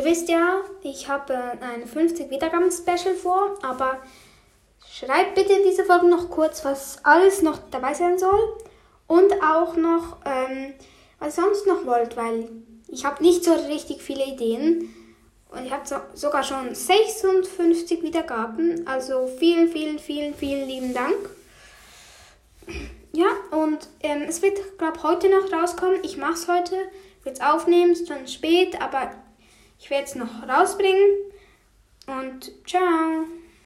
Ihr 0.00 0.06
wisst 0.06 0.28
ja, 0.28 0.60
ich 0.82 1.08
habe 1.08 1.34
ein 1.60 1.86
50 1.86 2.28
Wiedergaben-Special 2.28 3.14
vor, 3.14 3.56
aber 3.62 3.98
schreibt 4.90 5.36
bitte 5.36 5.62
diese 5.64 5.84
Folge 5.84 6.08
noch 6.08 6.30
kurz, 6.30 6.64
was 6.64 6.98
alles 7.04 7.42
noch 7.42 7.58
dabei 7.70 7.94
sein 7.94 8.18
soll 8.18 8.58
und 9.06 9.32
auch 9.40 9.76
noch, 9.76 10.18
ähm, 10.24 10.74
was 11.20 11.38
ihr 11.38 11.44
sonst 11.44 11.68
noch 11.68 11.86
wollt, 11.86 12.16
weil 12.16 12.48
ich 12.88 13.04
habe 13.04 13.22
nicht 13.22 13.44
so 13.44 13.52
richtig 13.52 14.02
viele 14.02 14.24
Ideen 14.24 14.92
und 15.50 15.64
ich 15.64 15.70
habe 15.70 15.86
so, 15.86 15.96
sogar 16.14 16.42
schon 16.42 16.74
56 16.74 18.02
Wiedergaben, 18.02 18.88
also 18.88 19.28
vielen, 19.38 19.68
vielen, 19.68 20.00
vielen, 20.00 20.34
vielen 20.34 20.68
lieben 20.68 20.92
Dank. 20.92 21.30
Ja, 23.12 23.28
und 23.52 23.88
ähm, 24.02 24.22
es 24.22 24.42
wird, 24.42 24.76
glaube 24.76 24.94
ich, 24.96 25.02
heute 25.04 25.28
noch 25.28 25.52
rauskommen. 25.52 26.00
Ich 26.02 26.16
mache 26.16 26.32
es 26.32 26.48
heute, 26.48 26.76
wird 27.22 27.36
es 27.36 27.40
aufnehmen, 27.40 27.92
ist 27.92 28.08
schon 28.08 28.26
spät, 28.26 28.80
aber 28.82 29.12
ich 29.84 29.90
werde 29.90 30.04
es 30.04 30.14
noch 30.14 30.48
rausbringen. 30.48 31.10
Und 32.06 32.50
ciao. 32.66 33.26